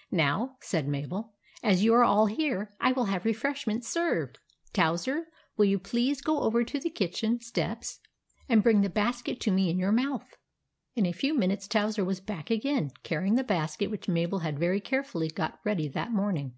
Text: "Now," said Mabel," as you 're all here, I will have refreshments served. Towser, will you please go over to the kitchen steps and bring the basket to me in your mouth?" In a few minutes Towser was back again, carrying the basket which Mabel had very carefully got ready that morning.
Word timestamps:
"Now," 0.10 0.58
said 0.60 0.86
Mabel," 0.86 1.32
as 1.62 1.82
you 1.82 1.94
're 1.94 2.04
all 2.04 2.26
here, 2.26 2.74
I 2.78 2.92
will 2.92 3.06
have 3.06 3.24
refreshments 3.24 3.88
served. 3.88 4.38
Towser, 4.74 5.28
will 5.56 5.64
you 5.64 5.78
please 5.78 6.20
go 6.20 6.42
over 6.42 6.62
to 6.62 6.78
the 6.78 6.90
kitchen 6.90 7.40
steps 7.40 7.98
and 8.50 8.62
bring 8.62 8.82
the 8.82 8.90
basket 8.90 9.40
to 9.40 9.50
me 9.50 9.70
in 9.70 9.78
your 9.78 9.90
mouth?" 9.92 10.36
In 10.94 11.06
a 11.06 11.12
few 11.12 11.32
minutes 11.32 11.66
Towser 11.66 12.04
was 12.04 12.20
back 12.20 12.50
again, 12.50 12.90
carrying 13.02 13.36
the 13.36 13.42
basket 13.44 13.90
which 13.90 14.08
Mabel 14.10 14.40
had 14.40 14.58
very 14.58 14.82
carefully 14.82 15.28
got 15.30 15.58
ready 15.64 15.88
that 15.88 16.12
morning. 16.12 16.56